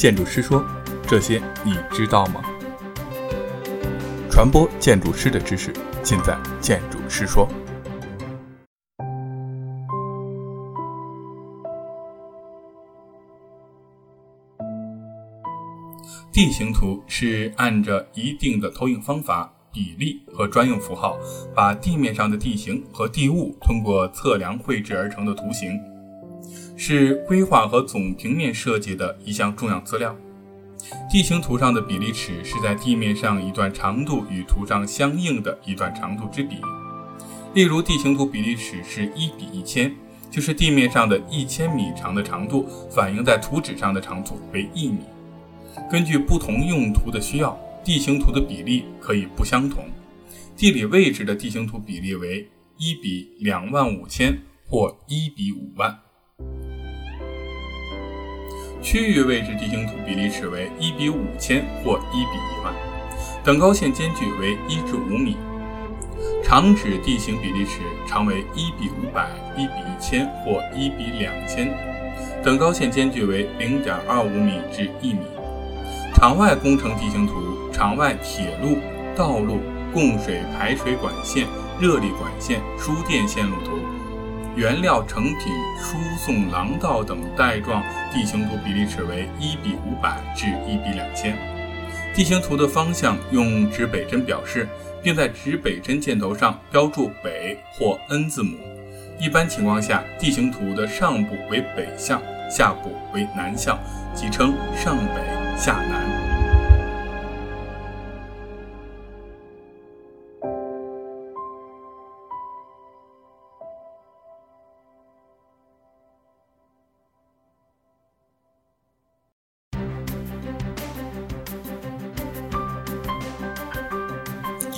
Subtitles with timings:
[0.00, 0.64] 建筑师说
[1.06, 2.40] ：“这些你知道吗？”
[4.32, 5.70] 传播建筑师的知识，
[6.02, 7.46] 尽在建筑师说。
[16.32, 21.18] 地形图是按着一定的投影方法、比例和专用符号，
[21.54, 25.78] 把地面上的地形和地物通过测量绘制而成的图形，
[26.82, 30.16] 是规划和总平面设计的一项重要资料。
[31.10, 36.56] 地形图上的比例尺是在地面上一段长度与图上相应的一段长度之比。
[37.52, 39.94] 例如，地形图比例尺是一比一千，
[40.30, 45.00] 就是地面上的一千米长的长度反映在图纸上的长度为一米。
[45.90, 49.84] 根据不同用途的需要，地形图的比例可以不相同。
[50.56, 55.94] 地理位置的地形图比例为一比两万五千或一比五万。
[58.82, 62.74] 区域位置地形图比例尺为一比五千或一比一万，
[63.44, 65.36] 等高线间距为一至五米。
[66.42, 71.68] 长指地形比例尺长为一比五百、一比一千或一比两千，
[72.42, 75.20] 等高线间距为零点二五米至一米。
[76.14, 78.78] 场外工程地形图，场外铁路、
[79.14, 79.60] 道路、
[79.92, 81.46] 供水排水管线、
[81.78, 83.79] 热力管线、输电线路图。
[84.56, 91.36] 原料成品输送廊道等带状地形图比例尺为一比五百至一比两千。
[92.14, 94.68] 地形图的方向用指北针表示，
[95.02, 98.56] 并在指北针箭头上标注北或 N 字母。
[99.18, 102.20] 一般情况下，地形图的上部为北向，
[102.50, 103.78] 下部为南向，
[104.14, 106.19] 即称上北下南。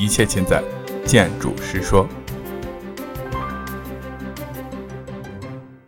[0.02, 0.60] 一切尽在
[1.06, 2.08] 建筑师说。